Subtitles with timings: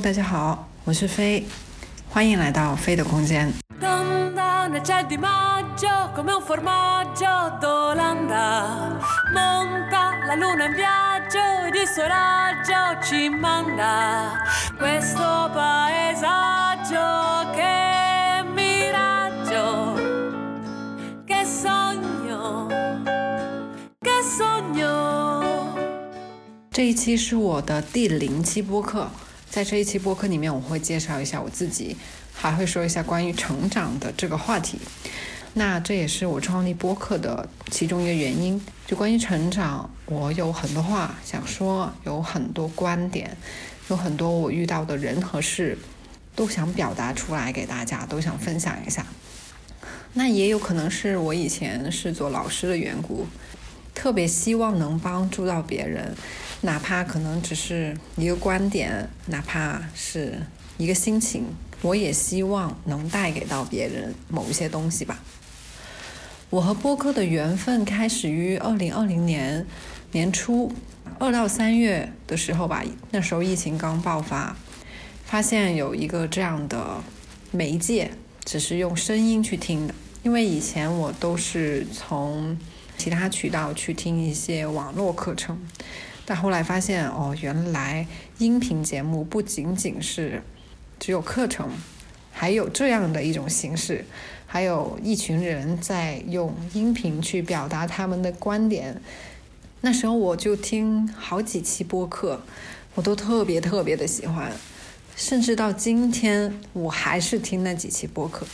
[0.00, 1.44] 大家好，我是飞，
[2.08, 3.52] 欢迎来到飞的空间。
[26.70, 29.06] 这一期是我的第零期播客。
[29.52, 31.94] 在这一期播客里面，我会介绍一下我自己，
[32.32, 34.78] 还会说一下关于成长的这个话题。
[35.52, 38.58] 那这也是我创立播客的其中一个原因。
[38.86, 43.36] 就关于成长，我有很多话想说，有很多观点，
[43.90, 45.76] 有很多我遇到的人和事，
[46.34, 49.04] 都想表达出来给大家，都想分享一下。
[50.14, 53.26] 那也有可能是我以前是做老师的缘故，
[53.94, 56.16] 特别希望能帮助到别人，
[56.62, 60.38] 哪怕可能只是一个观点，哪怕是
[60.78, 61.44] 一个心情，
[61.82, 65.20] 我也希望能带给到别人某一些东西吧。
[66.50, 69.66] 我和播客的缘分开始于二零二零年
[70.12, 70.72] 年初，
[71.18, 74.56] 二到三月的时候吧，那时候疫情刚爆发，
[75.24, 77.02] 发现有一个这样的
[77.50, 78.10] 媒介，
[78.44, 79.94] 只是用声音去听的。
[80.22, 82.56] 因为以前我都是从
[82.96, 85.58] 其他渠道去听一些网络课程，
[86.24, 88.06] 但后来发现哦，原来
[88.38, 90.42] 音频节目不仅仅是
[91.00, 91.68] 只有课程，
[92.32, 94.04] 还有这样的一种形式，
[94.46, 99.00] 还有一群人在用音频去表达他们的观点。
[99.80, 102.40] 那时候我就听好几期播客，
[102.94, 104.52] 我都特别特别的喜欢，
[105.16, 108.46] 甚至到今天我还是听那几期播客。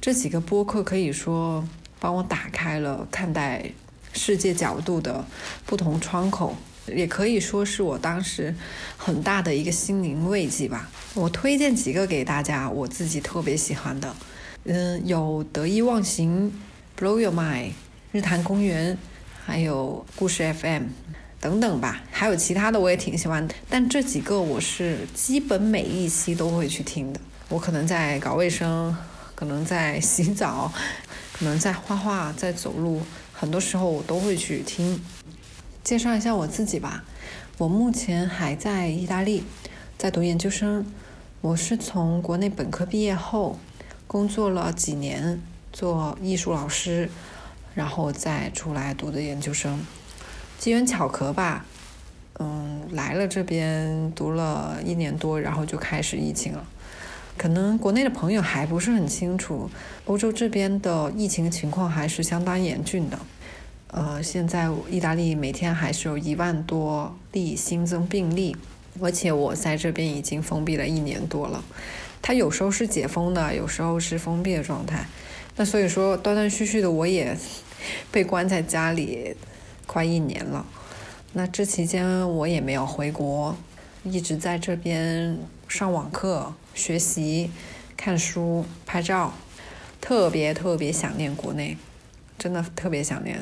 [0.00, 1.62] 这几个播客可以说
[1.98, 3.70] 帮我打开了看待
[4.12, 5.24] 世界角度的
[5.66, 8.54] 不同窗口，也可以说是我当时
[8.96, 10.88] 很大的一个心灵慰藉吧。
[11.14, 14.14] 我推荐几个给大家，我自己特别喜欢的，
[14.64, 16.52] 嗯，有得意忘形、
[16.98, 17.72] Blow Your Mind、
[18.12, 18.96] 日坛公园，
[19.44, 20.84] 还有故事 FM
[21.40, 27.20] 等等吧，还有其他的我也挺喜欢，但这几个我是基本每一期都会去听的。
[27.48, 28.96] 我可能在搞卫生。
[29.32, 30.70] 可能在洗澡，
[31.32, 33.00] 可能在画画，在走路，
[33.40, 35.00] 很多时候我都会去听。
[35.82, 37.02] 介绍一下我自己吧，
[37.56, 39.44] 我目前还在意大利，
[39.96, 40.84] 在读研究生。
[41.40, 43.58] 我是从国内本科毕业后，
[44.06, 45.40] 工作了几年
[45.72, 47.08] 做艺术老师，
[47.74, 49.86] 然后再出来读的研究生。
[50.58, 51.64] 机缘巧合吧，
[52.38, 56.66] 嗯，来了这边读了一年多，然后就开始疫情了。
[57.40, 59.70] 可能国内的朋友还不是很清楚，
[60.04, 63.18] 欧洲这边的疫情情况还是相当严峻的。
[63.92, 68.54] 呃，现在意大利每天还是有一万多例新增病例，
[69.00, 71.64] 而且我在这边已经封闭了一年多了。
[72.20, 75.06] 它有时候是解封的，有时候是封闭的状态。
[75.56, 77.34] 那所以说断断续续的我也
[78.12, 79.34] 被关在家里
[79.86, 80.66] 快一年了。
[81.32, 83.56] 那这期间我也没有回国，
[84.04, 85.38] 一直在这边
[85.70, 86.52] 上网课。
[86.74, 87.50] 学习、
[87.96, 89.32] 看书、拍照，
[90.00, 91.76] 特别特别想念国内，
[92.36, 93.38] 真的特别想念。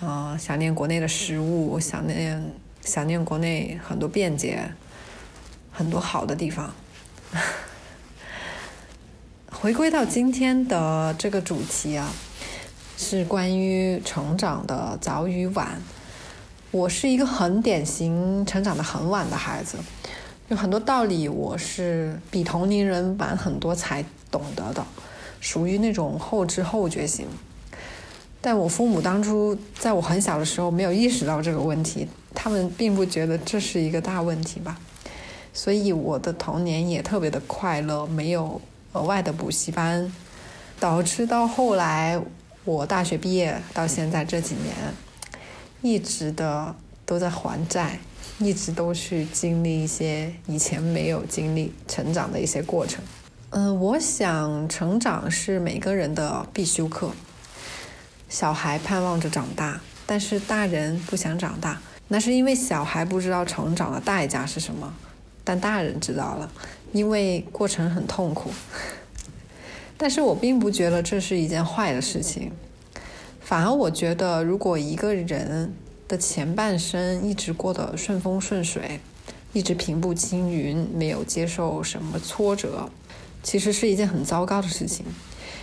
[0.00, 2.52] 嗯、想念国内的食物，想念
[2.82, 4.72] 想念国内很多便捷、
[5.70, 6.74] 很多好的地方。
[9.52, 12.10] 回归到今天的这个主题啊，
[12.96, 15.80] 是关于成长的早与晚。
[16.72, 19.76] 我是一个很典型成长的很晚的孩子。
[20.50, 24.84] 有很多道理，我是比同龄人晚很多才懂得的，
[25.40, 27.24] 属于那种后知后觉型。
[28.40, 34.76] 但我父母当初在我很小的时候没有意识到这个问题，他们并不觉得这是一个大问题吧。
[35.54, 38.60] 所以我的童年也特别的快乐，没有
[38.94, 40.12] 额外的补习班，
[40.80, 42.20] 导致到后来
[42.64, 44.74] 我大学毕业到现在这几年，
[45.80, 46.74] 一直的
[47.06, 48.00] 都在还债。
[48.38, 53.02] 一直都去经历一些以前没有经历成长的一些过程。
[53.50, 57.10] 嗯，我想成长是每个人的必修课。
[58.28, 64.94] 小孩盼望着长大，但是大人不想长大，那是因为小孩不知道成长的代价是什么，
[65.42, 66.48] 但大人知道了，
[66.92, 68.50] 因为过程很痛苦。
[69.98, 72.52] 但是我并不觉得这是一件坏的事情，
[73.40, 75.74] 反而我觉得如果一个人
[76.10, 78.98] 的前半生一直过得顺风顺水，
[79.52, 82.90] 一直平步青云，没有接受什么挫折，
[83.44, 85.06] 其实是一件很糟糕的事情。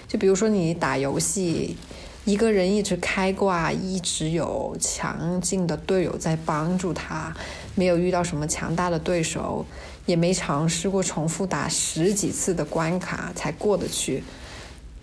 [0.07, 1.75] 就比如说你打游戏，
[2.23, 7.35] 一个人一直开挂，一直有强劲的队友在帮助他，
[7.75, 9.65] 没有遇到什么强大的对手，
[10.05, 14.23] 也没尝试过重复打十几次的关卡才过得去。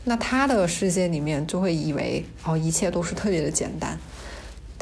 [0.05, 3.99] 那他的世界里面就会以为哦，一切都是特别的简单，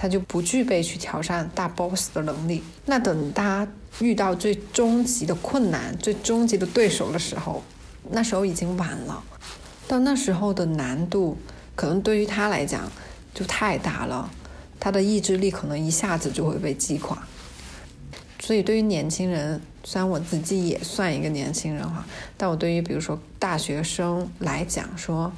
[0.02, 2.60] 他就不具备去挑战大 boss 的能力。
[2.86, 3.64] 那等他
[4.00, 7.62] 遇到最终极的困难、最终极的对手的时候，
[8.10, 9.22] 那时候已经晚了。
[9.86, 11.38] 到那时候的难度。
[11.76, 12.90] 可能对于他来讲
[13.32, 14.28] 就太大了，
[14.80, 17.16] 他的意志力可能一下子就会被击垮。
[18.40, 22.04] 所以对于年轻人，虽然我自己也算一个年轻人哈，
[22.36, 25.32] 但我对于比如说大学生来讲说，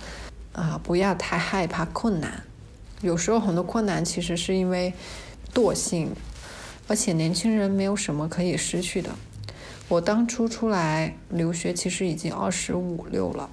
[0.55, 2.43] 啊，不要太害怕困难。
[3.05, 4.93] 有时候很多困难其实是因为
[5.55, 6.11] 惰性，
[6.89, 9.11] 而且年轻人没有什么可以失去的。
[9.89, 13.49] 我当初出来留学其实已经二十五六了，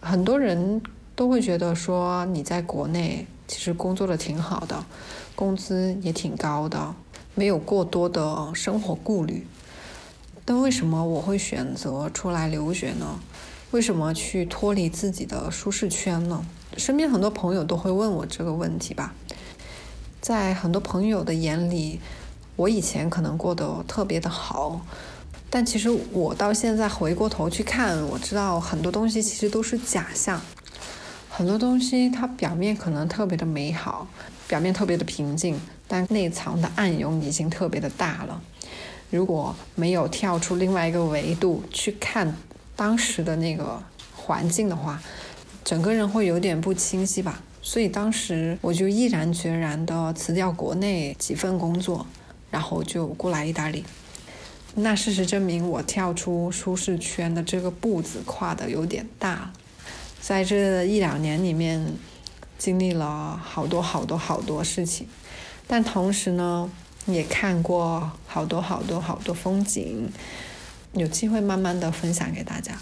[0.00, 0.82] 很多人。
[1.16, 4.86] 都会觉得说你在国内其实工作的挺好的，
[5.34, 6.94] 工资也挺高的，
[7.34, 9.46] 没有过多的生活顾虑。
[10.46, 13.20] 但为什么我会选择出来留学呢？
[13.72, 16.44] 为什么去脱离自己的舒适圈呢？
[16.76, 19.14] 身边很多朋友都会问我这个问题吧。
[20.20, 22.00] 在很多朋友的眼里，
[22.56, 24.80] 我以前可能过得特别的好，
[25.48, 30.40] 但其实我到现在回过头去看，我知道很多东西其实都是假象。
[31.28, 34.08] 很多东西它表面可能特别的美好，
[34.48, 38.42] 表面特别的平静，但内藏的暗涌已经特别的大了。
[39.10, 42.34] 如果没有跳出另外一个维度去看
[42.80, 43.78] 当时的那个
[44.16, 45.02] 环境的话，
[45.62, 47.42] 整个人会有点不清晰吧。
[47.60, 52.06] 所以当时我就毅然决然的辞掉国内几份工作，
[52.50, 53.84] 然后就过来意大利。
[54.76, 59.52] 那事实证明，我跳出舒适圈的这个步子跨的有点大。
[60.18, 61.84] 在这一两年里面，
[62.56, 65.06] 经历了好多好多好多事情，
[65.66, 66.70] 但同时呢，
[67.04, 70.10] 也看过好多好多好多风景，
[70.92, 72.78] 有机会慢慢的分享给大家。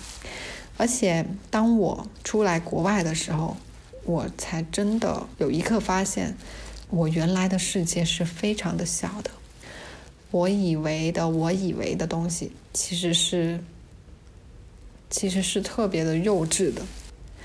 [0.76, 3.56] 而且当我出来国外的时候，
[4.05, 6.37] 我才真的有一刻发现，
[6.88, 9.31] 我原来的世界是非常的小的。
[10.31, 13.60] 我以为的，我以为的东西，其实是，
[15.11, 16.82] 其实是特别的幼稚的。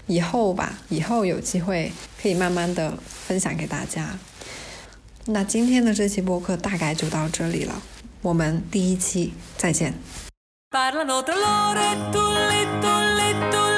[0.06, 4.20] 以后吧，以后有机会可以慢慢的分享给大家。
[5.28, 7.82] 那今天的这期播客大概就到这里了，
[8.22, 9.94] 我们第一期再见。
[10.74, 13.73] Parlano tra loro e tu, letto, letto, letto.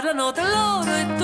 [0.00, 1.19] parlano tra loro e